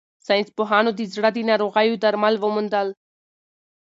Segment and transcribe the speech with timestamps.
[0.27, 2.87] ساینس پوهانو د زړه د ناروغیو درمل وموندل.